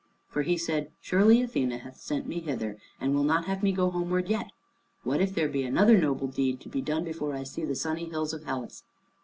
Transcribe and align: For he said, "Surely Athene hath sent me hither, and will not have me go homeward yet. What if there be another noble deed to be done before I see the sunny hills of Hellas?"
For 0.27 0.41
he 0.41 0.57
said, 0.57 0.89
"Surely 0.99 1.43
Athene 1.43 1.69
hath 1.69 1.97
sent 1.97 2.25
me 2.25 2.39
hither, 2.39 2.79
and 2.99 3.13
will 3.13 3.21
not 3.23 3.45
have 3.45 3.61
me 3.61 3.71
go 3.71 3.91
homeward 3.91 4.29
yet. 4.29 4.49
What 5.03 5.21
if 5.21 5.35
there 5.35 5.47
be 5.47 5.61
another 5.61 5.95
noble 5.95 6.25
deed 6.25 6.59
to 6.61 6.69
be 6.69 6.81
done 6.81 7.03
before 7.03 7.35
I 7.35 7.43
see 7.43 7.65
the 7.65 7.75
sunny 7.75 8.05
hills 8.09 8.33
of 8.33 8.45
Hellas?" 8.45 8.83